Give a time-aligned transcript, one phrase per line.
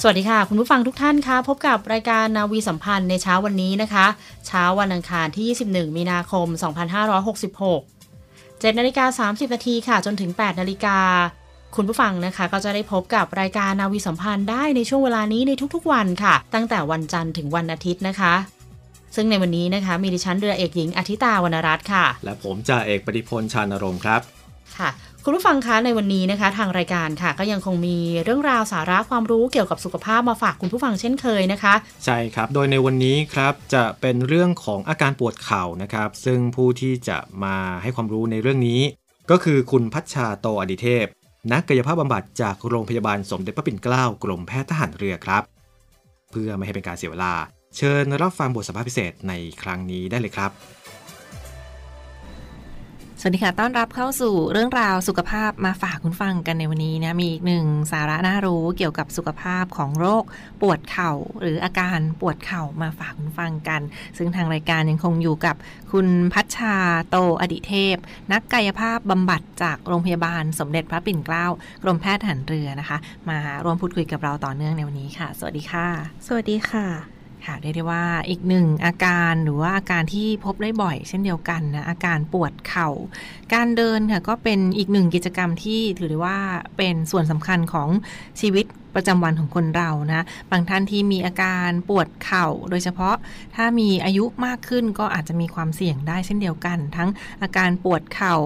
[0.00, 4.06] สวัสดีค่ะ คุณผู้ฟังทุกท่านคะพบกับรายการนาวีสัมพันธ์ในเช้าวันนี้นะคะ
[4.46, 6.46] เช้าวันอังคารที่ 21 มีนาคม
[7.64, 10.98] 2566 7นาฬิกา30 นาทีค่ะ จนถึง 8 นาฬิกา
[11.76, 18.34] คุณผู้ฟังนะคะ ก็จะได้พบกับรายการนาวีสัมพันธ์ได้ในช่วงเวลานี้ในทุกๆวันค่ะ ตั้งแต่วันจันทร์ถึงวันอาทิตย์นะคะ
[19.16, 24.22] ซึ่งในวันนี้นะคะ มีดิฉันเรือเอกหญิงอาทิตาวรรณรัตน์ค่ะ และผมจ่าเอกปฏิพลชานรงค์ครับ
[24.78, 24.90] ค่ะ
[25.24, 38.80] คุณผู้ฟังคะในวันนี้นะคะ ทางรายการค่ะ ก็ยังคงมีเรื่องราวสาระความรู้เกี่ยวกับสุขภาพมาฝากคุณผู้ฟังเช่นเคยนะคะ ใช่ครับ โดยในวันนี้ครับจะเป็นเรื่องของอาการปวดเข่านะครับ ซึ่งผู้ที่จะมาให้ความรู้ในเรื่องนี้
[39.30, 41.06] ก็คือคุณพัชชาโตอดิเทพ
[41.52, 45.42] นักกายภาพบำบัดจากโรงพยาบาลสมเด็จพระปิ่นเกล้ากรมแพทย์ทหารเรือครับ
[46.30, 47.34] เพื่อไม่ให้เป็นการเสียเวลา
[47.76, 50.50] เชิญรับฟังบทสัมภาษณ์พิเศษในครั้งนี้ได้เลยครับ
[53.28, 60.24] วัสดีค่ะ ต้อนรับเข้าสู่เรื่องราวสุขภาพมาฝากคุณฟังกันในวันนี้นะ มีอีกหนึ่งสาระน่ารู้เกี่ยวกับสุขภาพของโรค
[60.62, 63.82] ปวดเข่า หรืออาการปวดเข่ามาฝากคุณฟังกัน
[64.18, 65.56] ซึ่งทางรายการยังคงอยู่กับ
[65.92, 66.76] คุณพัชชา
[67.08, 67.96] โตอดิเทพ
[68.32, 71.46] นักกายภาพบำบัดจากโรงพยาบาลสมเด็จพระปิ่นเกล้า
[71.82, 72.98] กรมแพทย์ทหารเรือนะคะ
[73.28, 75.86] มาร่วมพูดคุยกับเราต่อเนื่องในวันนี้ค่ะ สวัสดีค่ะ
[76.26, 77.15] สวัสดีค่ะ
[77.46, 82.88] ค่ะเรียกได้ว่าอีกหนึ่งอาการหรือว่าอาการที่พบได้บ่อยเช่นเดียวกันนะอาการปวดเข่า
[83.54, 86.38] การเดินค่ะก็เป็นอีกหนึ่งกิจกรรมที่ถือได้ว่า
[86.76, 87.88] เป็นส่วนสำคัญของ
[88.40, 93.16] ชีวิต ประจำวันของคนเรานะ บางท่านที่มีอาการปวดเข่า โดยเฉพาะ
[93.56, 97.08] ถ้ามีอายุมากขึ้นก็อาจจะมีความเสี่ยงได้เช่นเดียวกัน ทั้ง
[97.42, 98.36] อาการปวดเข่า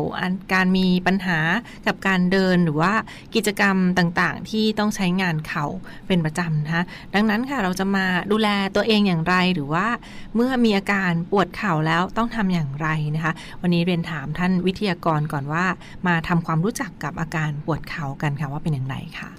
[0.54, 1.38] การมีปัญหา
[1.86, 2.92] กับการเดินหรือว่า
[3.34, 5.66] กิจกรรมต่างๆ ที่ต้องใช้งานเข่า
[6.06, 6.84] เป็นประจำนะคะ
[7.14, 9.86] ดังนั้นค่ะเราจะมาดูแลตัวเองอย่างไรหรือว่า
[10.34, 15.64] เมื่อมีอาการปวดเข่าแล้วต้องทำอย่างไรนะคะ วันนี้เรียนถามท่านวิทยากรก่อนว่า
[16.06, 19.30] มาทำความรู้จักกับอาการปวดเข่ากันค่ะว่าเป็นอย่างไรค่ะ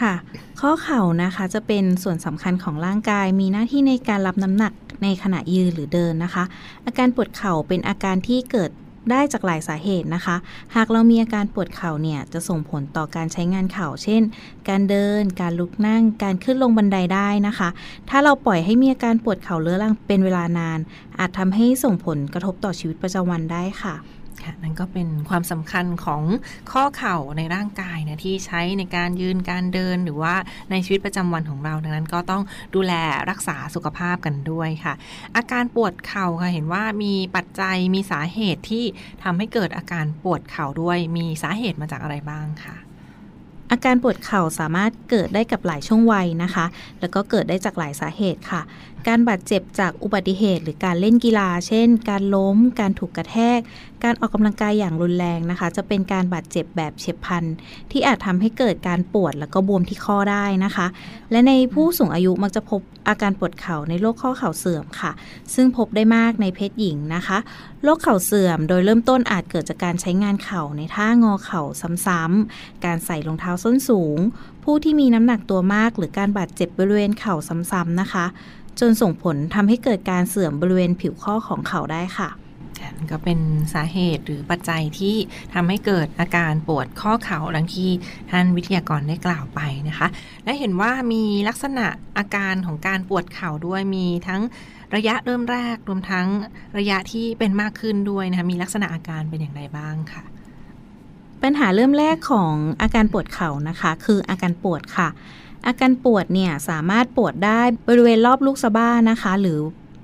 [0.00, 0.14] ค่ะ
[0.60, 4.72] ข้อเข่านะคะจะเป็นส่วนสำคัญของร่างกาย มีหน้าที่ในการรับน้ำหนัก
[5.02, 6.44] ในขณะยืนหรือเดินนะคะ
[6.86, 8.70] อาการปวดเข่าเป็นอาการที่เกิด
[9.10, 10.36] ได้จากหลายสาเหตุนะคะ
[10.74, 14.22] หากเรามีอาการปวดเข่าเนี่ยจะส่งผลต่อการใช้งานเข่า เช่น
[14.68, 17.68] การเดิน การลุกนั่ง การขึ้นลงบันไดได้นะคะ
[18.08, 20.78] ถ้าเราปล่อยให้มีอาการปวดเข่าเรื้อรังเป็นเวลานาน
[21.18, 23.94] อาจทำให้ส่งผลกระทบต่อชีวิตประจำวันได้ค่ะ
[24.44, 26.22] ค่ะนั่นก็เป็นความสำคัญของ
[26.72, 30.34] ข้อเข่าในร่างกายนะที่ใช้ในการยืนการเดินหรือว่า
[30.70, 32.42] ในชีวิตประจำวันของเรา ดังนั้นก็ต้อง
[32.74, 32.92] ดูแล
[33.30, 34.94] รักษาสุขภาพกันด้วยค่ะ
[35.36, 38.84] อาการปวดเข่าค่ะเห็นว่ามีปัจจัยมีสาเหตุที่
[39.22, 42.76] ทำให้เกิดอาการปวดเข่าด้วย มีสาเหตุมาจากอะไรบ้างค่ะ
[43.74, 46.66] อาการปวดเข่าสามารถเกิดได้กับหลายช่วงวัยนะคะ
[47.00, 48.62] แล้วก็เกิดได้จากหลายสาเหตุค่ะ
[49.08, 53.60] การบาดเจ็บจากอุบัติเหตุ หรือการเล่นกีฬา เช่น การล้ม การถูกกระแทก
[54.04, 57.44] การออกกำลังกายอย่างรุนแรงนะคะ จะเป็นการบาดเจ็บแบบเฉียบพลัน
[57.90, 60.86] ที่อาจทำให้เกิดการปวดแล้วก็บวมที่ข้อได้นะคะ
[61.30, 65.12] และในผู้สูงอายุมักจะพบอาการปวดเข่าในโรคข้อเข่าเสื่อมค่ะ
[65.54, 67.38] ซึ่งพบได้มากในเพศหญิงนะคะ
[67.82, 71.62] โรคเข่าเสื่อม โดยเริ่มต้นอาจเกิดจากการใช้งานเข่าในท่างอเข่า
[72.06, 74.18] ซ้ำๆการใส่รองเท้าส้นสูง
[74.64, 77.34] ผู้ที่มีน้ำหนักตัวมาก หรือการบาดเจ็บบริเวณเข่า
[77.72, 78.24] ซ้ำๆนะคะ
[78.80, 82.30] จนส่งผลทำให้เกิดการเสื่อมบริเวณผิวข้อของเข่าได้ค่ะ
[82.96, 83.38] นั่นก็เป็น
[83.74, 85.16] สาเหตุหรือปัจจัยที่
[85.54, 87.90] ทำให้เกิดอาการปวดข้อเข่าดังที่
[88.30, 90.08] ท่านวิทยากรได้กล่าวไปนะคะ
[90.44, 91.86] และเห็นว่ามีลักษณะ
[92.18, 94.40] อาการของการปวดเข่าด้วยมีทั้ง
[94.96, 96.26] ระยะเริ่มแรกรวมทั้ง
[96.78, 100.24] ระยะที่เป็นมากขึ้นด้วยนะคะมีลักษณะอาการเป็นอย่างไรบ้างค่ะ
[101.42, 105.08] ปัญหาเริ่มแรกของอาการปวดเข่านะคะ คืออาการปวดค่ะ
[105.66, 109.58] อาการปวดเนี่ยสามารถปวดได้บริเวณรอบลูกสะบ้านะคะ หรือ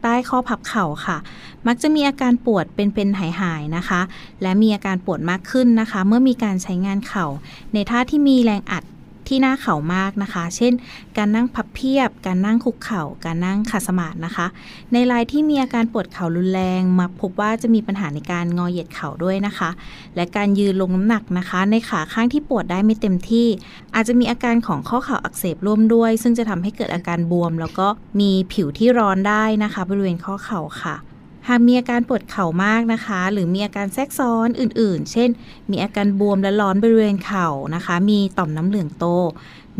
[0.09, 1.19] ตต้ข้อพับเข่าค่ะ
[1.67, 4.01] มักจะมีอาการปวดเป็นๆหายๆนะคะ
[4.43, 7.27] และมีอาการปวดมากขึ้นนะคะ เมื่อมีการใช้งานเข่า
[7.75, 8.83] ในท่าที่มีแรงอัด
[9.29, 10.73] ที่หน้าเข่ามากนะคะ เช่น
[11.17, 14.47] การนั่งพับเพียบ การนั่งคุกเข่า การนั่งขัดสมาธินะคะ
[14.93, 19.71] ในรายที่มีอาการปวดเข่ารุนแรงมักพบว่าจะมีปัญหาในการงอเหยียดเข่าด้วยนะคะ
[20.17, 23.47] และการยืนลงน้ำหนักนะคะ ในขาข้างที่ปวดได้ไม่เต็มที่
[23.95, 27.87] อาจจะมีอาการของข้อเข่าอักเสบร่วมด้วย ซึ่งจะทำให้เกิดอาการบวม แล้วก็
[28.21, 30.97] มีผิวที่ร้อนได้นะคะ บริเวณข้อเข่าค่ะ
[31.49, 35.31] หากมีอาการปวดเข่ามากนะคะ หรือมีอาการแทรกซ้อนอื่นๆ เช่น
[35.71, 39.07] มีอาการบวมและร้อนบริเวณเข่านะคะ มีต่อมน้ำเหลืองโต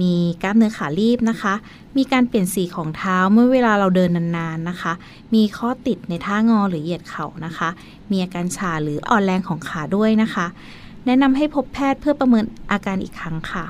[0.01, 0.13] มี
[0.43, 1.55] กล้ามเนื้อขารีบนะคะ
[1.97, 4.93] มีการเปลี่ยนสีของเท้าเมื่อเวลาเราเดินนานๆนะคะ
[5.35, 7.69] มีข้อติดในท่างอหรือเหยียดเข่านะคะ
[8.11, 10.47] มีอาการชาหรืออ่อนแรงของขาด้วยนะคะ
[11.07, 13.65] แนะนำให้พบแพทย์เพื่อประเมินอาการอีกครั้งค่ะ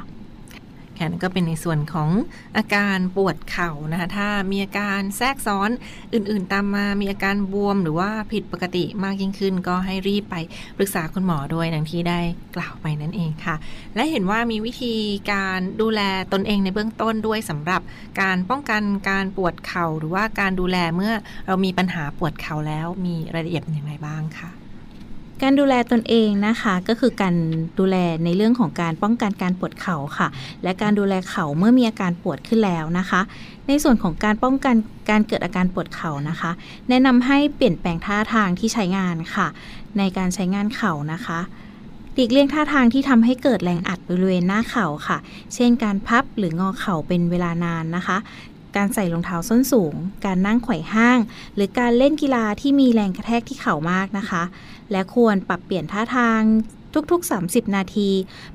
[0.99, 2.11] ค่ะนั่นก็เป็นในส่วนของ
[2.56, 5.71] อาการปวดเข่านะคะถ้ามีอาการแทรกซ้อน
[6.15, 10.37] อื่นๆ ตามมามีอาการบวมหรือว่าผิดปกติมากยิ่งขึ้น ก็ให้รีบไป
[10.77, 12.21] ปรึกษาคุณหมอด้วยดังที่ได้
[12.56, 13.56] กล่าวไปนั่นเองค่ะ
[13.95, 14.95] และเห็นว่ามีวิธี
[15.33, 16.00] การดูแล
[16.33, 17.81] ตนเองในเบื้องต้นด้วยสำหรับ
[18.21, 21.12] การป้องกันการปวดเข่าหรือว่าการดูแลเมื่อ
[21.47, 24.50] เรามีปัญหาปวดเข่าแล้วมีรายละเอียดเป็นอย่างไรบ้างคะ
[25.43, 27.35] การดูแลตนเองนะคะก็คือการ
[27.79, 30.29] ดูแลในเรื่องของการป้องกันการปวดเข่าค่ะ
[30.62, 33.20] และการดูแลเข่าเมื่อมีอาการปวดขึ้นแล้วนะคะ
[33.69, 34.75] ในส่วนของการป้องกัน
[35.11, 36.50] การเกิดอาการปวดเข่านะคะ
[36.88, 39.46] แนะนำให้เปลี่ยนแปลงท่าทางที่ใช้งานค่ะ
[39.99, 41.40] ในการใช้งานเข่านะคะ
[42.14, 45.19] หลีกเลี่ยงท่าทางที่ทำให้เกิดแรงอัดบริเวณหน้าเข่าค่ะ
[45.55, 48.17] เช่นการพับหรืองอเข่าเป็นเวลานานนะคะ
[48.76, 49.94] การใส่รองเท้าส้นสูง
[50.26, 51.19] การนั่งไขว่ห้าง
[51.55, 54.43] หรือการเล่นกีฬาที่มีแรงกระแทกที่เข่ามากนะคะ
[54.93, 56.43] และควรปรับเปลี่ยนท่าทาง
[57.11, 58.11] ทุกๆ 30 นาที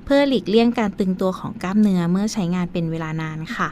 [0.06, 3.69] เพื่อหลีกเลี่ยงการตึงตัวของกล้ามเนื้อเมื่อใช้งานเป็นเวลานานค่ะ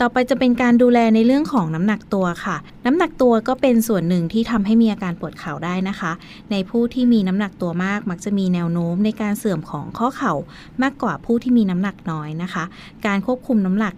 [0.00, 2.56] ต่อไปจะเป็นการดูแลในเรื่องของน้ำหนักตัวค่ะ
[2.86, 6.12] น้ำหนักตัวก็เป็นส่วนหนึ่งที่ทำให้มีอาการปวดเข่าได้นะคะ
[6.50, 10.34] ในผู้ที่มีน้ำหนักตัวมาก มักจะมีแนวโน้มในการเสื่อมของข้อเข่า
[10.82, 12.64] มากกว่าผู้ที่มีน้ำหนักน้อยนะคะ
[13.06, 13.94] การควบคุมน้ำหนัก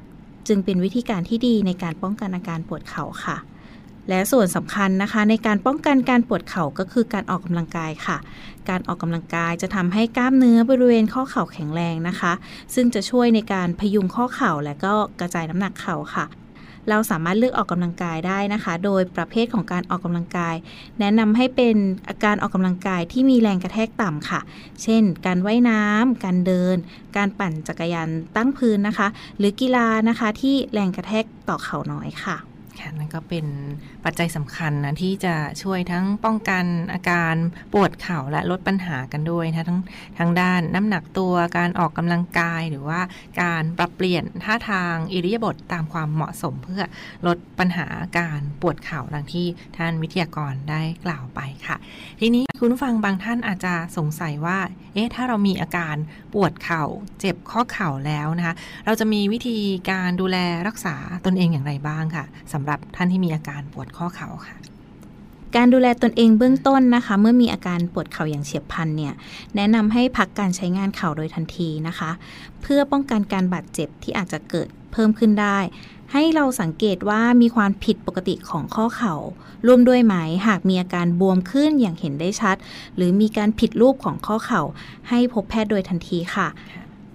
[0.48, 3.36] จึงเป็นวิธีการที่ดีในการป้องกันอาการปวดเข่าค่ะ
[4.08, 8.16] และส่วนสำคัญนะคะ ในการป้องกันการปวดเข่าก็คือการออกกำลังกายค่ะ
[8.68, 12.32] การออกกำลังกายจะทำให้กล้ามเนื้อบริเวณข้อเข่าแข็งแรงนะคะ
[12.74, 16.24] ซึ่งจะช่วยในการพยุงข้อเข่าและก็กระจายน้ำหนักเข่าค่ะ
[16.88, 20.54] เราสามารถเลือกออกกำลังกายได้นะคะ โดยประเภทของการออกกำลังกาย
[21.00, 21.76] แนะนำให้เป็น
[22.08, 24.40] อาการออกกำลังกายที่มีแรงกระแทกต่ำค่ะ
[24.82, 26.76] เช่น การว่ายน้ำการเดิน
[27.16, 29.08] การปั่นจักรยานตั้งพื้นนะคะ
[29.38, 33.46] หรือกีฬานะคะที่แรงกระแทกต่อเข่าน้อยค่ะ ค่ะนั่นก็เป็น
[34.04, 37.34] ปัจจัยสำคัญนะที่จะช่วยทั้งป้องกันอาการ
[37.72, 39.80] ปวดเข่าและลดปัญหากันด้วยนะทั้ง
[40.18, 43.00] ทั้งด้านน้ำหนักตัวการออกกำลังกายหรือว่า
[43.42, 46.82] การปรับเปลี่ยนท่าทางอิริยาบถตามความเหมาะสมเพื่อ
[47.26, 47.86] ลดปัญหา
[48.18, 49.46] การปวดเข่าดังที่
[49.76, 51.76] ท่านวิทยากรได้กล่าวไปค่ะ
[52.20, 54.58] ทีนี้คุณฟังบางท่านอาจจะสงสัยว่า
[54.94, 55.96] เอ๊ะถ้าเรามีอาการ
[56.34, 56.84] ปวดเข่า
[57.20, 58.54] เจ็บข้อเข่าแล้วนะคะ
[58.86, 59.58] เราจะมีวิธี
[59.90, 60.36] การดูแล
[60.68, 60.96] รักษา
[61.26, 64.56] ตนเองอย่างไรบ้างค่ะสำหรับท่านที่มีอาการปวดข้อเข่าค่ะ
[65.56, 69.14] การดูแลตนเองเบื้องต้นนะคะ เมื่อมีอาการปวดเข่าอย่างเฉียบพลันเนี่ย
[69.56, 72.10] แนะนำให้พักการใช้งานเข่าโดยทันทีนะคะ
[72.62, 75.58] เพื่อป้องกันการบาดเจ็บที่อาจจะเกิดเพิ่มขึ้นได้
[76.12, 79.14] ให้เราสังเกตว่ามีความผิดปกติของข้อเข่า
[79.66, 80.14] ร่วมด้วยไหม
[80.46, 82.56] หากมีอาการบวมขึ้นอย่างเห็นได้ชัด
[82.96, 84.62] หรือมีการผิดรูปของข้อเข่า
[85.08, 86.48] ให้พบแพทย์โดยทันทีค่ะ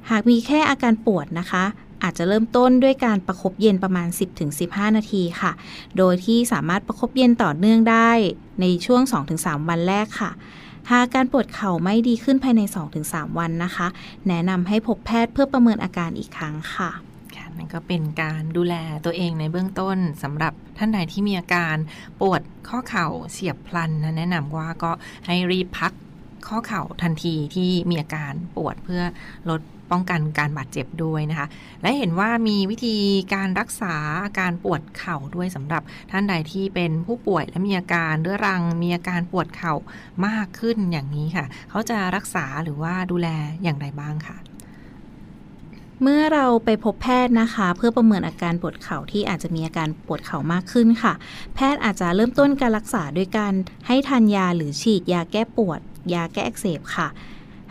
[0.09, 1.63] หากมีแค่อาการปวดนะคะ
[2.03, 4.07] อาจจะเริ่มต้นด้วยการประคบเย็นประมาณ
[4.51, 5.51] 10-15 นาทีค่ะ
[5.97, 8.09] โดยที่สามารถประคบเย็นต่อเนื่องได้
[8.61, 9.01] ในช่วง
[9.35, 10.31] 2-3 วันแรกค่ะ
[10.91, 12.61] หากการปวดเข่าไม่ดีขึ้นภายใน
[12.99, 13.87] 2-3 วันนะคะ
[14.27, 16.91] แนะนำให้พบแพทย์เพื่อประเมินอาการอีกครั้งค่ะ
[17.35, 18.75] ค่ะนั่นก็เป็นการดูแล
[19.05, 21.75] ตัวเองในเบื้องต้นสำหรับท่านใดที่มีอาการ
[22.21, 24.91] ปวดข้อเข่าเฉียบพลันนะแนะนำว่าก็
[25.25, 25.93] ให้รีบพัก
[26.47, 29.01] ข้อเข่าทันทีที่มีอาการปวดเพื่อ
[29.49, 31.47] ลด ป้องกันการบาดเจ็บด้วยนะคะ
[31.81, 32.97] และเห็นว่ามีวิธี
[33.33, 39.73] การรักษาอาการปวดเข่าด้วยสำหรับท่านใดที่เป็นผู้ป่วยและมีอาการเรื้อรังมีอาการปวดเข่า
[40.27, 43.27] มากขึ้นอย่างนี้ค่ะ เขาจะรักษาหรือว่าดูแล
[43.63, 44.37] อย่างไรบ้างค่ะ
[46.03, 51.13] เมื่อเราไปพบแพทย์นะคะ เพื่อประเมินอาการปวดเข่าที่อาจจะมีอาการปวดเข่ามากขึ้นค่ะ
[51.55, 53.53] แพทย์อาจจะเริ่มต้นการรักษาด้วยการ
[53.87, 55.79] ให้ทานยาหรือฉีดยาแก้ปวด
[56.13, 57.07] ยาแก้อักเสบค่ะ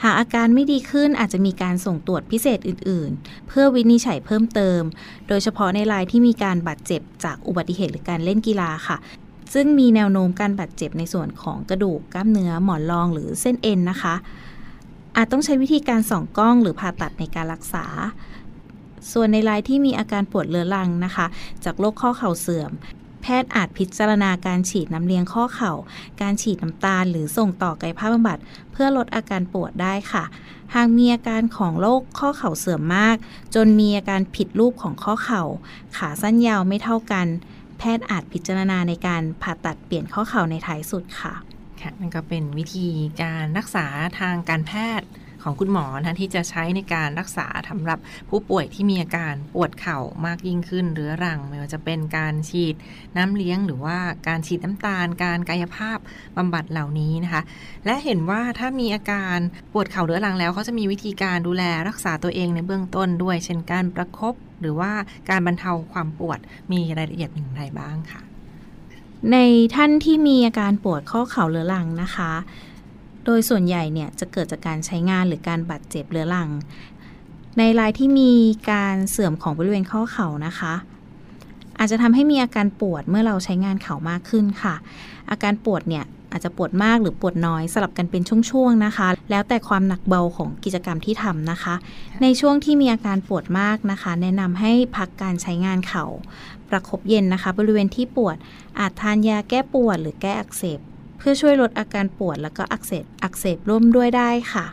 [0.02, 4.80] หากอาการไม่ดีขึ้นอาจจะมีการส่งตรวจพิเศษอื่น ๆ เพื่อวินิจฉัยเพิ่มเติม
[5.28, 8.96] โดยเฉพาะในรายที่มีการบาดเจ็บจากอุบัติเหตุหรือการเล่นกีฬาค่ะ
[9.54, 14.14] ซึ่งมีแนวโน้มการบาดเจ็บในส่วนของกระดูกกล้ามเนื้อหมอนรองหรือเส้นเอ็นนะคะ
[15.16, 17.86] อาจต้องใช้วิธีการส่องกล้องหรือผ่าตัดในการรักษา
[19.12, 21.26] ส่วนในรายที่มีอาการปวดเรื้อรังนะคะ
[21.64, 22.70] จากโรคข้อเข่าเสื่อม
[23.26, 25.72] พแพทย์อาจพิจารณาการฉีดน้ำเลี้ยงข้อเข่า
[26.20, 28.38] การฉีดน้ำตาล หรือส่งต่อกายภาพบำบัด
[28.72, 30.24] เพื่อลดอาการปวดได้ค่ะ
[30.74, 33.16] หากมีอาการของโรคข้อเข่าเสื่อมมาก
[33.54, 35.42] จนมีอาการผิดรูปของข้อเข่า
[35.96, 37.26] ขาสั้นยาวไม่เท่ากัน
[37.78, 41.34] แพทย์อาจพิจารณาในการผ่าตัดเปลี่ยนข้อเข่าในท้ายสุดค่ะ
[41.80, 42.88] ค่ะนั่นก็เป็นวิธี
[43.22, 43.86] การรักษา
[44.18, 45.06] ทางการแพทย์
[45.48, 47.98] ของคุณหมอนะที่จะใช้ในการรักษาสำหรับ
[48.30, 52.74] ผู้ป่วยที่มีอาการปวดเข่ามากยิ่งขึ้นเรื้อรัง ไม่ว่าจะเป็นการฉีด
[53.16, 53.98] น้ำเลี้ยง หรือว่า
[54.28, 55.98] การฉีดน้ำตาล การกายภาพ
[56.36, 57.42] บำบัดเหล่านี้นะคะ
[57.84, 59.38] และเห็นว่าถ้ามีอาการ
[59.72, 64.92] ปวดเข่าเรื้อรังแล้วเขาจะมีวิธีการดูแลรักษาตัวเองในเบื้องต้นด้วย เช่นการประครบหรือว่า
[65.28, 66.38] การบรรเทาความปวด
[66.72, 68.22] มีรายละเอียดอย่างไรบ้างค่ะ
[69.32, 69.36] ใน
[69.74, 72.32] ท่านที่มีอาการปวดข้อเข่าเรื้อรังนะคะ
[73.26, 76.48] โดยส่วนใหญ่เนี่ยจะเกิดจากการใช้งานหรือการบาดเจ็บเรื้อรัง
[77.58, 78.32] ในรายที่มี
[78.70, 80.74] การเสื่อมของบริเวณข้อเข่านะคะ
[81.78, 84.74] อาจจะทำให้มีอาการปวดเมื่อเราใช้งานเข่ามากขึ้นค่ะ
[85.30, 91.74] อาการปวดเนี่ยอาจจะปวดมากหรือปวดน้อยสลับกันเป็นช่วงๆนะคะ แล้วแต่ความหนักเบาของกิจกรรมที่ทำนะคะ
[92.22, 96.04] ในช่วงที่มีอาการปวดมากนะคะ แนะนำให้พักการใช้งานเข่า
[96.70, 98.36] ประคบเย็นนะคะ บริเวณที่ปวด
[98.78, 100.80] อาจทานยาแก้ปวดหรือแก้อักเสบ
[101.28, 104.66] พื่อช่วยลดอาการปวดแล้วก็อักเสบอักเสบร่วมด้วยได้ค่ะ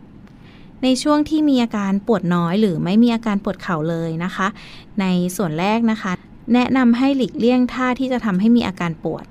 [0.83, 4.47] ในช่วงที่มีอาการปวดน้อย หรือไม่มีอาการปวดเข่าเลยนะคะ
[5.01, 5.05] ใน
[5.35, 6.11] ส่วนแรกนะคะ
[6.53, 9.25] แนะนำให้หลีกเลี่ยงท่าที่จะทำให้มีอาการปวด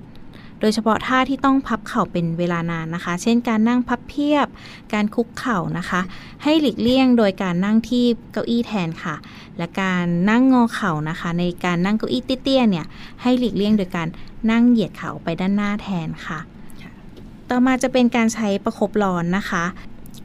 [0.59, 4.47] โดยเฉพาะท่าที่ต้องพับเข่าเป็นเวลานานนะคะ เช่นการนั่งพับเพียบ
[4.93, 6.01] การคุกเข่านะคะ
[6.43, 9.15] ให้หลีกเลี่ยงโดยการนั่งที่เก้าอี้แทนค่ะ
[9.57, 12.85] และการนั่งงอเข่านะคะ ในการนั่งเก้าอี้เตี้ยๆเนี่ย
[13.21, 14.07] ให้หลีกเลี่ยงโดยการ
[14.51, 16.39] นั่งเหยียดเข่าไปด้านหน้าแทนค่ะ
[17.55, 19.63] ต่อมาจะเป็นการใช้ประคบร้อนนะคะ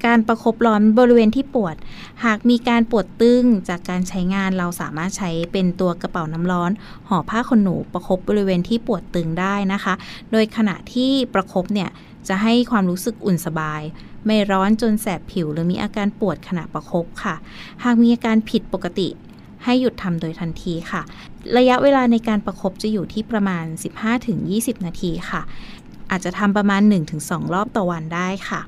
[0.07, 1.77] การประคบร้อนบริเวณที่ปวด
[2.25, 6.71] หากมีการปวดตึงจากการใช้งานเราสามารถใช้เป็นตัวกระเป๋าน้ำร้อน
[7.09, 9.95] ห่อผ้าขนหนูประคบบริเวณที่ปวดตึงได้นะคะ
[10.33, 11.91] โดยขณะที่ประคบเนี่ย
[12.29, 13.83] จะให้ความรู้สึกอุ่นสบาย
[14.27, 17.35] ไม่ร้อนจนแสบผิว หรือมีอาการปวดขณะประคบค่ะ
[17.85, 19.09] หากมีอาการผิดปกติ
[19.65, 21.03] ให้หยุดทำโดยทันทีค่ะ
[21.59, 23.65] ระยะเวลาในการประคบจะอยู่ที่ประมาณ
[24.25, 25.43] 15-20 นาทีค่ะ
[26.11, 26.83] อาจจะทำประมาณ
[27.19, 28.61] 1-2 รอบต่อวันได้ค่ะ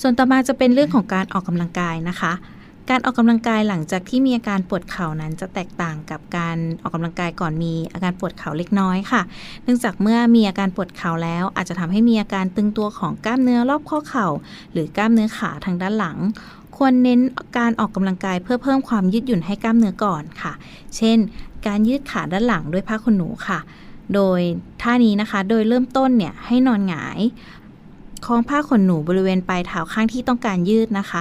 [0.00, 2.32] ส่วนต่อมาจะเป็นเรื่องของการออกกำลังกายนะคะ
[2.90, 9.22] การออกกำลังกายหลังจากที่มีอาการปวดเข่านั้นจะแตกต่างกับการออกกำลังกายก่อนมีอาการปวดเข่าเล็กน้อยค่ะ
[9.64, 14.28] เนื่องจากเมื่อมีอาการปวดเข่าแล้ว อาจจะทำให้มีอาการตึงตัวของกล้ามเนื้อรอบข้อเข่า
[14.72, 16.18] หรือกล้ามเนื้อขาทางด้านหลัง
[16.76, 17.20] ควรเน้น
[17.58, 20.52] การออกกำลังกายเพื่อเพิ่มความยืดหยุ่นให้กล้ามเนื้อก่อนค่ะ
[20.96, 21.18] เช่น
[21.66, 23.58] การยืดขาด้านหลังด้วยผ้าขนหนูค่ะ
[24.14, 24.40] โดย
[24.82, 27.20] ท่านี้นะคะ โดยเริ่มต้นเนี่ยให้นอนหงาย
[28.26, 31.20] คล้องผ้าขนหนูบริเวณปลายเท้าข้างที่ต้องการยืดนะคะ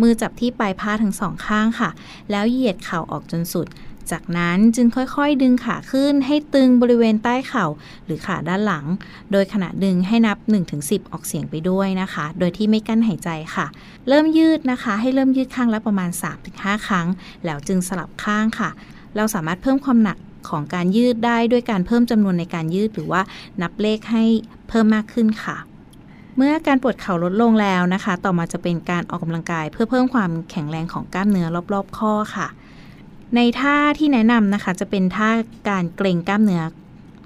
[0.00, 1.90] มือจับที่ปลายผ้าทั้งสองข้างค่ะ
[2.30, 3.68] แล้วเหยียดเข่าออกจนสุด
[4.10, 7.66] จากนั้นจึงค่อยๆ ดึงขาขึ้นให้ตึงบริเวณใต้เข่า
[8.04, 8.84] หรือขาด้านหลัง
[9.32, 10.38] โดยขณะดึงให้นับ
[10.74, 13.66] 1-10 ออกเสียงไปด้วยนะคะ โดยที่ไม่กั้นหายใจค่ะ
[14.08, 16.10] เริ่มยืดนะคะ ให้เริ่มยืดข้างละประมาณ
[16.48, 17.06] 3-5 ครั้ง
[17.44, 18.70] แล้วจึงสลับข้างค่ะ
[19.16, 20.18] เราสามารถเพิ่มความหนัก
[20.48, 23.22] ของการยืดได้ด้วยการเพิ่มจำนวนในการยืดหรือว่า
[23.62, 24.24] นับเลขให้
[24.68, 25.56] เพิ่มมากขึ้นค่ะ
[26.36, 32.46] เมื่อการปวดเข่าลดลงแล้วนะคะ ต่อมาจะเป็นการออกกำลังกาย เพื่อเพิ่มความแข็งแรงของกล้ามเนื้อรอบๆ ข้อค่ะ
[33.36, 35.30] ในท่าที่แนะนำนะคะจะเป็นท่า
[35.68, 36.62] การเกร็งกล้ามเนื้อ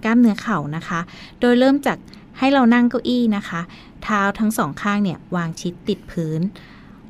[0.04, 1.00] กล้ามเนื้อเข่านะคะ
[1.40, 1.99] โดยเริ่มจาก
[2.38, 3.61] ให้เรานั่งเก้าอี้นะคะ
[4.02, 6.40] เท้าทั้งสองข้างเนี่ยวางชิดติดพื้น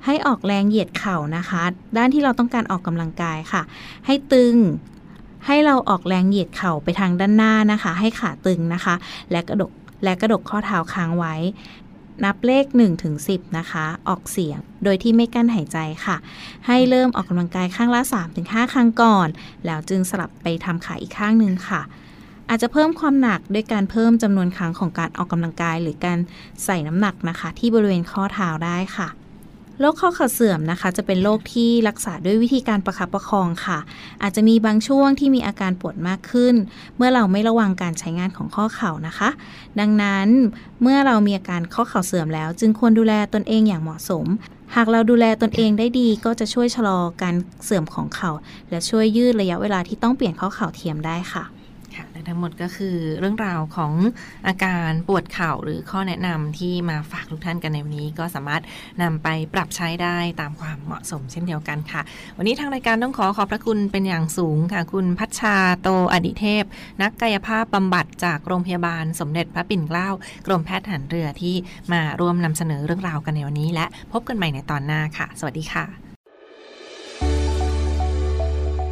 [0.04, 1.62] ให้ออกแรงเหยียดเข่านะคะ
[1.96, 3.62] ด้านที่เราต้องการออกกำลังกายค่ะ
[4.06, 4.56] ให้ตึง
[5.46, 8.94] ให้เราออกแรงเหยียดเข่าไปทางด้านหน้านะคะ ให้ขาตึงนะคะ
[9.30, 9.72] และกระดก
[10.04, 11.34] และกระดกข้อเท้าค้างไว้
[12.24, 16.16] นับเลข1ถึง10 นะคะ ออกเสียงโดยที่ไม่กั้นหายใจค่ะ
[16.66, 18.00] ให้เริ่มออกกำลังกายข้างละ
[18.36, 19.28] 3-5 ครั้งก่อน
[19.66, 21.82] แล้วจึงสลับไปทำขาอีกข้างหนึ่งค่ะ
[22.48, 26.18] อาจจะเพิ่มความหนักด้วยการเพิ่มจำนวนครั้งของการออกกำลังกาย หรือการ
[26.64, 29.08] ใส่น้ำหนักนะคะ ที่บริเวณข้อเท้าได้ค่ะ
[29.80, 33.78] โรคข้อเข่าเสื่อมนะคะ จะเป็นโรคที่รักษาด้วยวิธีการประคับประคองค่ะ
[34.22, 36.54] อาจจะมีบางช่วงที่มีอาการปวดมากขึ้น
[36.96, 39.28] เมื่อเราไม่ระวังการใช้งานของข้อเข่านะคะ
[39.80, 40.28] ดังนั้น
[40.82, 44.26] เมื่อเรามีอาการข้อเข่าเสื่อมแล้ว จึงควรดูแลตนเองอย่างเหมาะสม
[44.74, 48.30] หากเราดูแลตนเองได้ดีก็จะช่วยชะลอการเสื่อมของเข่า
[48.70, 51.44] และช่วยยืดระยะเวลาที่ต้องเปลี่ยนข้อเข่าเทียมได้ค่ะ
[51.96, 53.92] ค่ะและทั้งหมดก็คือเรื่องราวของ
[54.46, 58.62] อาการปวดเข่าหรือข้อแนะนำที่มาฝากทุกท่านกันในวันนี้ก็สามารถ
[59.02, 62.02] นำไปปรับใช้ได้ตามความเหมาะสมเช่นเดียวกันค่ะ
[62.36, 66.64] วันนี้ทางรายการต้องขอขอบพระคุณเป็นอย่างสูงค่ะ คุณพัชชาโตอดิเทพ
[67.02, 70.08] นักกายภาพบำบัดจากโรงพยาบาลสมเด็จพระปิ่นเกล้า
[70.46, 71.54] กรมแพทย์ทหารเรือที่
[71.92, 76.05] มาร่วมนำเสนอเรื่องราวกันในวันนี้ และพบกันใหม่ในตอนหน้าค่ะ สวัสดีค่ะ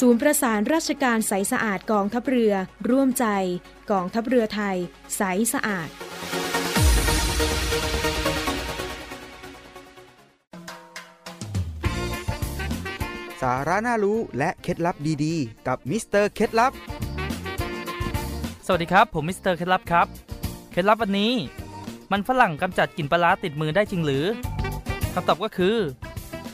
[0.00, 2.54] ศูนย์ประสานราชการใสสะอาดกองทัพเรือ
[2.90, 3.26] ร่วมใจ
[3.90, 4.76] กองทัพเรือไทย
[5.16, 5.22] ใส
[5.52, 5.88] สะอาด
[13.42, 16.72] สาระน่ารู้และเคล็ดลับดีๆ กับมิสเตอร์เคล็ดลับ
[18.66, 20.06] สวัสดีครับ ผมมิสเตอร์เคล็ดลับครับ
[20.72, 21.32] เคล็ดลับวันนี้
[22.12, 24.24] มันฝรั่งกำจัดกลิ่นปลาติดมือได้จริงหรือ
[25.14, 25.76] คำตอบก็คือ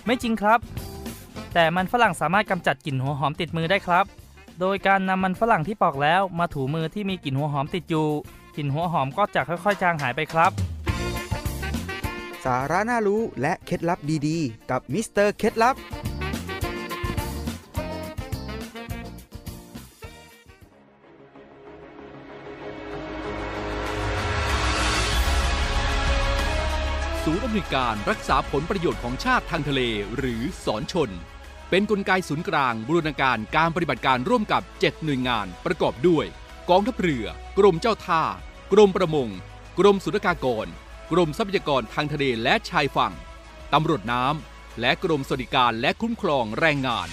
[0.07, 0.61] ไม่จริงครับ
[1.55, 4.05] แต่มันฝรั่งสามารถกำจัดกลิ่นหัวหอมติดมือได้ครับ
[4.61, 8.09] โดยการนำมันฝรั่งที่ปอกแล้วมาถูมือที่มีกลิ่นหัวหอมติดอยู่
[8.57, 10.52] กลิ่นหัวหอมก็จะค่อยๆ จางหายไปครับ
[12.45, 15.76] สาระน่ารู้และเคล็ดลับดีๆ กับมิสเตอร์เคล็ดลับ
[27.25, 29.80] ศูนย์อำนวยการรักษาผลประโยชน์ของชาติทางทะเล
[30.17, 31.11] หรือสอนชน
[31.71, 36.26] เป็นนกลไกศูนย์กลางบูรณาการการปฏิบัติการร่วมกับ 7 หน่วยงานประกอบด้วย
[36.71, 37.26] กองทัพเรือ
[37.59, 38.23] กรมเจ้าท่า
[38.73, 39.28] กรมประมง
[39.78, 40.67] กรมสุรากากร
[41.13, 43.13] กรมทรัพยากรทางทะเลและชายฝั่ง
[43.73, 47.09] ตำรวจน้ำ และกรมสวัสดิการและคุ้มครองแรงงาน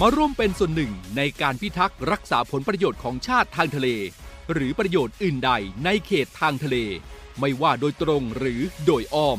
[0.00, 3.88] มาร่วมเป็นส่วนหนึ่งในการพิทักษ์รักษาผลประโยชน์ของชาติทางทะเล
[4.52, 5.50] หรือประโยชน์อื่นใด
[5.84, 6.76] ในเขตทางทะเล
[7.40, 9.38] ไม่ว่าโดยตรงหรือโดยอ้อม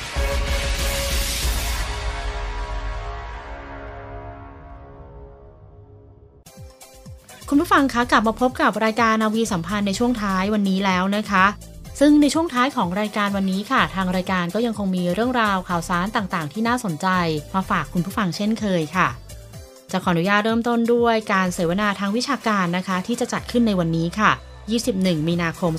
[7.53, 11.45] คุณผู้ฟังคะกลับมาพบกับรายการนาวีสัมพันธ์ในช่วงท้ายวันนี้แล้วนะคะ
[11.99, 17.07] ซึ่งในช่วงท้ายของรายการวันนี้ค่ะ ทางรายการก็ยังคงมีเรื่องราวข่าวสารต่างๆ ที่น่าสนใจ
[17.55, 19.07] มาฝากคุณผู้ฟังเช่นเคยค่ะ
[19.91, 24.31] จะขออนุญาตเริ่มต้นด้วยการเสวนาทางวิชาการนะคะ ที่จะจัดขึ้นในวันนี้ค่ะ
[24.79, 25.73] 21 มีนาคม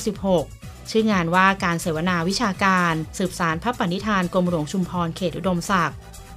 [0.00, 5.96] 2566 ชื่องานว่าการเสวนาวิชาการ สืบสารพระปณิธานกรมหลวงชุมพรเขตอุดมศักดิ์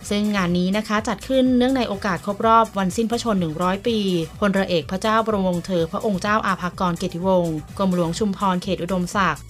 [0.10, 3.98] ซึ่งงานนี้นะคะจัดขึ้นเนื่องในโอกาสครบรอบวันสิ้นพระชน 100 ปี
[4.40, 9.44] พลเรือเอกพระเจ้าบรมวงศ์เธอพระองค์เจ้าอาภากรเกติวงศ์กรมหลวงชุมพรเขตอุดมศักดิ์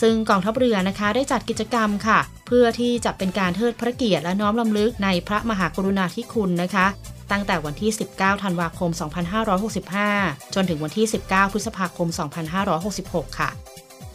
[0.00, 6.86] ซึ่งกองทัพเรือนะคะได้จัดกิจกรรมค่ะ เพื่อที่จะเป็นการเทิดพระเกียรติและน้อมรำลึกในพระมหากรุณาธิคุณนะคะ
[7.30, 8.90] ตั้งแต่วันที่ 19 ธันวาคม
[9.72, 12.08] 2565 จนถึงวันที่ 19 พฤษภาคม
[12.72, 13.50] 2566 ค่ะ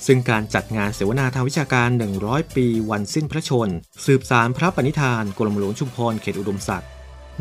[0.05, 1.89] ซึ่งการจัดงานเสวนาทางวิชาการ
[2.21, 3.69] 100 ปีวันสิ้นพระชน
[4.05, 6.89] สืบสารพระปณิธานกรมหลวงชุมพรเขตอุดมศักดิ์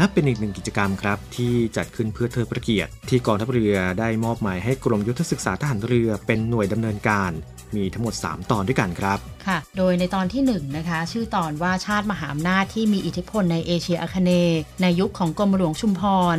[0.00, 7.30] นับเป็นอีกหนึ่งกิจกรรมครับที่จัดขึ้นเพื่อเทิดพระเกียรติ ที่กองทัพเรือได้มอบหมายให้กรมยุทธศึกษาทหารเรือเป็นหน่วยดำเนินการ
[7.76, 16.02] มีทั้งหมด 3 ตอนด้วยกันครับค่ะ โดยในตอนที่1นะคะชื่อตอนว่าชาติมหาอำนาจที่มีอิทธิพลในเอเชียอาคเนย์ในยุคของกรมหลวงชุมพ
[16.34, 16.36] ร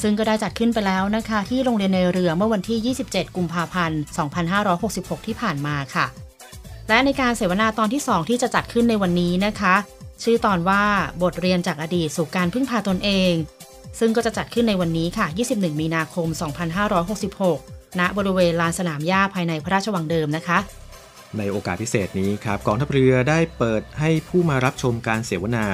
[0.00, 4.00] ซึ่งก็ได้จัดขึ้นไปแล้วนะคะ ที่โรงเรียนในเรือเมื่อวันที่ 27 กุมภาพันธ์
[4.62, 6.06] 2566 ที่ผ่านมาค่ะ
[6.88, 9.74] และในการเสวนาตอนที่ 2 ที่จะจัดขึ้นในวันนี้นะคะ
[10.22, 10.82] ชื่อตอนว่า
[11.22, 13.32] บทเรียนจากอดีตสู่การพึ่งพาตนเอง
[13.98, 16.28] ซึ่งก็จะจัดขึ้นในวันนี้ค่ะ 21 มีนาคม
[17.52, 20.58] 2566 ณ บริเวณลานสนามหญ้าภายในพระราชวังเดิมนะคะ
[21.38, 25.66] ในโอกาสพิเศษนี้ครับกองทัพเรือได้เปิดให้ผู้มารับชมการเสวนา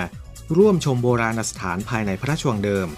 [0.56, 2.88] ร่วมชมโบราณสถานภายในพระราชวังเดิม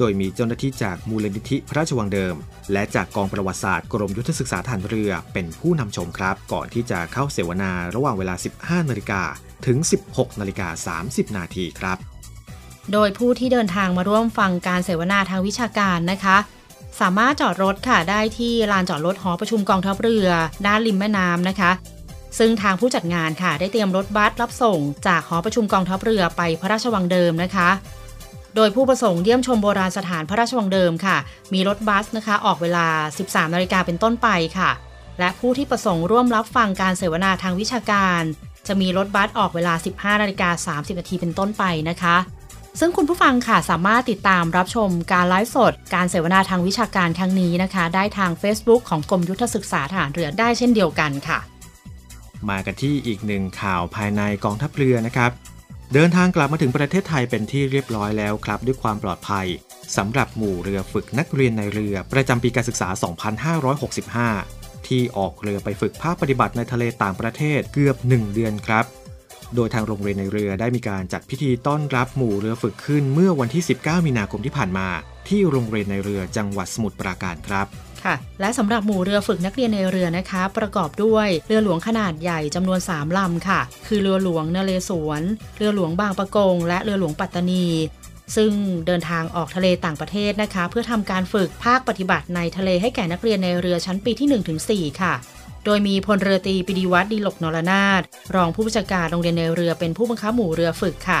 [0.00, 2.34] โดยมีเจ้าหน้าที่จากมูลนิธิพระราชวังเดิม
[2.72, 9.22] และจากกองประวัติศาสตร์กรมยุทธศึกษาทหารเรือเป็นผู้นำชมครับ ก่อนที่จะเข้าเสวนาระหว่างเวลา 15 นาฬิกา
[9.66, 9.78] ถึง
[10.10, 11.98] 16 นาฬิกา 30 นาทีครับ
[12.92, 16.36] โดยผู้ที่เดินทางมาร่วมฟังการเสวนาทางวิชาการนะคะ
[17.00, 20.28] สามารถจอดรถค่ะได้ที่ลานจอดรถหอประชุมกองทัพเรือ
[20.66, 21.70] ด้านริมแม่น้ำนะคะ
[22.38, 27.70] ซึ่งทางผู้จัดงานค่ะได้เตรียมรถบัสรับส่ง จากหอประชุมกองทัพเรือไปพระราชวังเดิมนะคะ
[28.56, 31.16] โดยผู้ประสงค์เยี่ยมชมโบราณสถานพระราชวังเดิมค่ะ
[31.52, 32.86] มีรถบัสนะคะออกเวลา
[33.20, 34.70] 13 นาฬิกาเป็นต้นไปค่ะ
[35.18, 38.22] และผู้ที่ประสงค์ร่วมรับฟังการเสวนาทางวิชาการ
[38.66, 42.16] จะมีรถบัสออกเวลา 15 นาฬิกา 30 นาทีเป็นต้นไปนะคะ
[42.80, 51.38] ซึ่งคุณผู้ฟังค่ะสามารถติดตามรับชมการไลฟ์สด การเสวนาทางวิชาการครั้งนี้นะคะ ได้ทาง Facebook ของกรมยุทธศึกษาทหารเรือได้เช่นเดียวกันค่ะ
[52.50, 55.30] มากันที่อีกหนึ่งข่าวภายในกองทัพเรือนะครับ
[55.94, 59.46] เดินทางกลับมาถึงประเทศไทยเป็นที่เรียบร้อยแล้วครับ ด้วยความปลอดภัย
[59.96, 62.88] สำหรับหมู่เรือฝึกนักเรียนในเรือประจำปีการศึกษา
[64.28, 68.84] 2565 ที่ออกเรือไปฝึกภาคปฏิบัติในทะเลต่างประเทศเกือบ 1 เดือนครับ
[69.54, 74.88] โดยทางโรงเรียนในเรือได้มีการจัดพิธีต้อนรับหมู่เรือฝึกขึ้นเมื่อวันที่ 19 มีนาคมที่ผ่านมา
[75.28, 77.66] ที่โรงเรียนในเรือจังหวัดสมุทรปราการครับ
[78.04, 85.22] ค่ะ และสำหรับหมู่เรือฝึกนักเรียนในเรือนะคะ ประกอบด้วยเรือหลวงขนาดใหญ่จำนวน 3ลำค่ะ คือเรือหลวงนเรศวร
[85.56, 87.66] เรือหลวงบางปะกง และเรือหลวงปัตตานี
[88.36, 88.52] ซึ่ง
[88.86, 95.14] เดินทางออกทะเลต่างประเทศนะคะ เพื่อทำการฝึกภาคปฏิบัติในทะเลให้แก่นักเรียนในเรือชั้นปีที่ 1-4 ค่ะ
[95.64, 98.02] โดยมีพลเรือตรีปิดีวัตรดีหลกนรนาถ
[98.34, 101.18] รองผู้บัญชาการโรงเรียนในเรือเป็นผู้บังคับหมู่เรือฝึกค่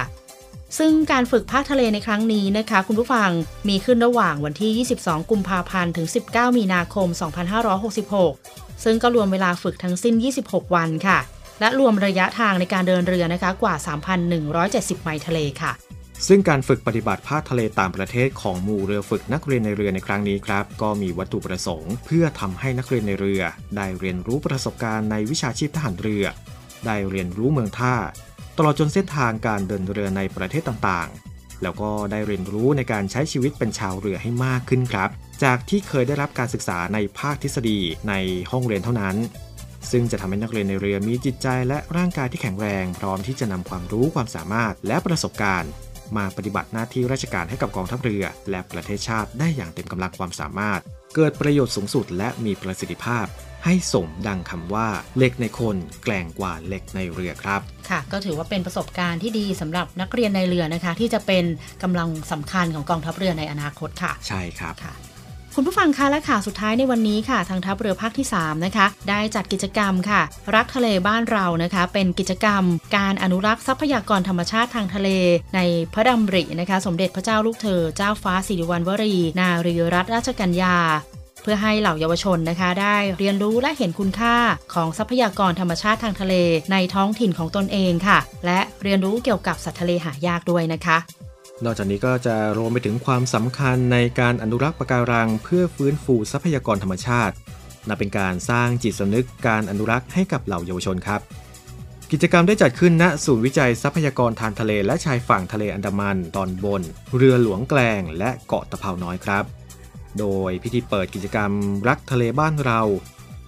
[0.78, 3.30] ซึ่งการฝึกภาคทะเลในครั้งนี้นะคะ คุณผู้ฟัง
[3.68, 7.08] มีขึ้นระหว่างวันที่ 22 กุมภาพันธ์ถึง 19 มีนาคม
[8.16, 10.14] 2566 ซึ่งก็รวมเวลาฝึกทั้งสิ้น
[10.46, 11.18] 26 วันค่ะ
[11.60, 13.74] และรวมระยะทางในการเดินเรือนะคะกว่า
[14.38, 15.72] 3,170 ไมล์ทะเลค่ะ
[16.28, 23.42] ซึ่งการฝึกปฏิบัติภาคทะเลต่างประเทศของหมู่เรือฝึกนักเรียนในเรือในครั้งนี้ครับ ก็มีวัตถุประสงค์ เพื่อทำให้นักเรียนในเรือ
[23.76, 26.24] ได้เรียนรู้ประสบการณ์ในวิชาชีพทหารเรือ
[26.86, 27.94] ได้เรียนรู้เมืองท่า
[28.62, 35.10] ตลอดจนเส้นทางการเดินเรือในประเทศต่างๆ แล้วก็ได้เรียนรู้ในการใช้ชีวิตเป็นชาวเรือให้มากขึ้นครับ
[35.44, 38.14] จากที่เคยได้รับการศึกษาในภาคทฤษฎีใน
[38.50, 39.16] ห้องเรียนเท่านั้น
[39.90, 45.70] ซึ่งจะทำให้นักเรียนในเรือมีจิตใจและร่างกายที่แข็งแรงพร้อมที่จะนำความรู้ความสามารถและประสบการณ์
[46.16, 50.80] มาปฏิบัติหน้าที่ราชการให้กับกองทัพเรือ และประเทศชาติได้อย่างเต็มกำลังความสามารถ
[51.14, 53.26] เกิดประโยชน์สูงสุดและมีประสิทธิภาพ
[53.64, 61.44] ให้สมดังคำว่าเหล็กในคนแกล่งกว่าเหล็กในเรือครับ ค่ะ ก็ถือว่าเป็นประสบการณ์ที่ดีสำหรับนักเรียนในเรือนะคะ ที่จะเป็น
[61.82, 64.94] กำลังสำคัญของกองทัพเรือในอนาคตค่ะ ใช่ครับค่ะ
[65.56, 70.20] คุณผู้ฟังคะและข่าวสุดท้ายในวันนี้ค่ะ ทางทัพเรือภาคที่ 3 นะคะ ได้จัดกิจกรรมค่ะ
[70.54, 72.62] รักทะเลบ้านเรานะคะ เป็นกิจกรรม
[72.96, 75.08] การอนุรักษ์ทรัพยากรธรรมชาติทางทะเล
[75.54, 75.60] ใน
[75.92, 80.76] พระดำรินะคะ สมเด็จพระเจ้าลูกเธอ เจ้าฟ้าสิริวัณวรี นารีรัตนราชกัญญา
[81.09, 84.36] เพื่อให้เหล่าเยาวชนนะคะ ได้เรียนรู้และเห็นคุณค่า
[84.74, 86.34] ของทรัพยากรธรรมชาติทางทะเล
[86.72, 90.98] ในท้องถิ่นของตนเองค่ะ และเรียนรู้เกี่ยวกับสัตว์ทะเลหายากด้วยนะคะ
[91.64, 97.34] นอกจากนี้ก็จะรวมไปถึงความสำคัญในการอนุรักษ์ปะการัง เพื่อฟื้นฟูทรัพยากรธรรมชาติ
[97.88, 101.20] นับเป็นการสร้างจิตสำนึกการอนุรักษ์ให้กับเหล่าเยาวชนครับ
[102.12, 106.82] กิจกรรมได้จัดขึ้นณศูนย์วิจัยทรัพยากรทางทะเลและชายฝั่งทะเลอันดามันตอนบน
[107.16, 109.59] เรือหลวงแกลงและเกาะตะเภาน้อยครับ
[110.18, 111.50] โดยพิธีเปิดกิจกรรม
[111.88, 112.80] รักทะเลบ้านเรา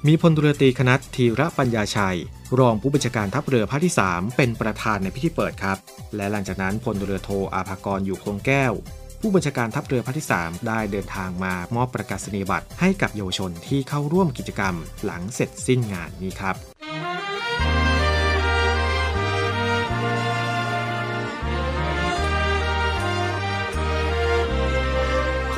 [0.07, 2.19] มีพลเรือตรีคณัตธีระปัญญาชัย
[2.59, 5.79] รองผู้บัญชาการทัพเรือภาคที่ 3 เป็นประธานในพิธีเปิดครับ
[6.17, 8.73] และหลังจากนั้นพลเรือโทอาภากรอยู่คงแก้ว
[9.21, 16.72] ผู้บัญชาการทัพเรือภาคที่ 3 ได้เดินทางมามอบประกาศนียบัตรให้กับเยาวชนที่เข้าร่วมกิจกรรมหลังเสร็จสิ้นงานนี้ครับ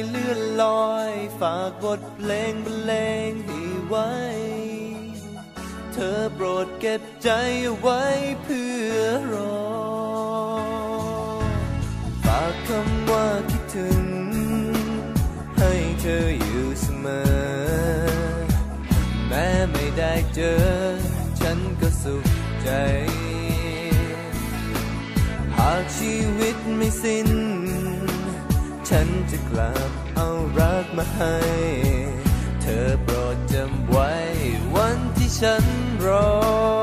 [0.09, 2.93] เลื่อนลอย ฝากบทเพลงบรรเล
[3.29, 4.11] งให้ไว้
[5.93, 7.29] เธอโปรดเก็บใจ
[7.79, 8.03] ไว้
[8.43, 8.97] เพื่อ
[9.33, 9.63] รอ
[12.25, 14.03] ฝากคำว่าคิดถึง
[15.57, 17.33] ให้เธออยู่เสมอ
[19.27, 20.63] แม้ไม่ได้เจอ
[21.39, 22.25] ฉันก็สุข
[22.63, 22.69] ใจ
[25.57, 27.29] หากชีวิตไม่สิ้น
[28.97, 30.29] ฉันจะกลับเอา
[30.59, 31.37] รักมาให้
[32.61, 34.11] เธอโปรดจำไว้
[34.75, 35.63] วันที่ฉัน
[36.05, 36.82] รอ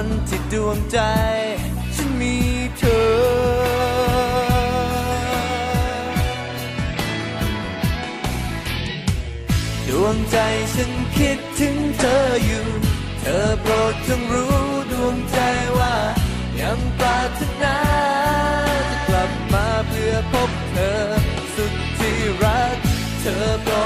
[0.00, 0.98] วันที่ดวงใจ
[1.94, 2.36] ฉันมี
[2.78, 3.02] เธอ
[9.88, 10.36] ดวงใจ
[10.74, 12.66] ฉันคิดถึงเธออยู่
[13.20, 14.58] เธอโปรดจงรู้
[14.92, 15.38] ดวงใจ
[15.78, 15.94] ว่า
[16.60, 17.76] ยังปรารถนา
[18.88, 20.98] จะกลับมาเพื่อพบเธอ
[21.54, 22.76] สุดที่รัก
[23.20, 23.77] เธอโปร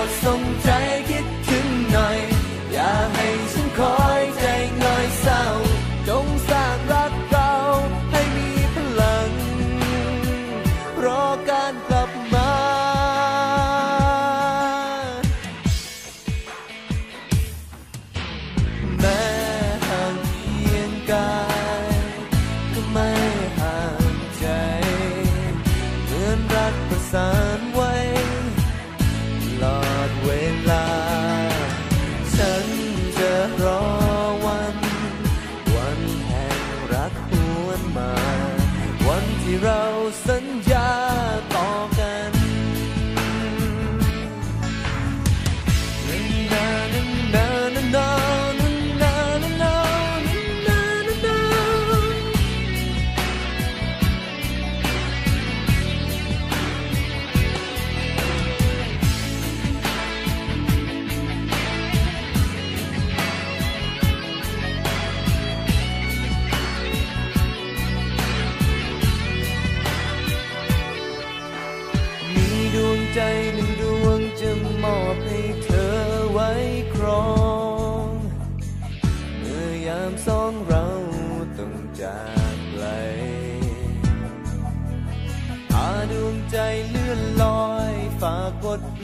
[86.52, 86.58] ใจ
[86.90, 89.01] เลื่อนลอย ฝากบทเพ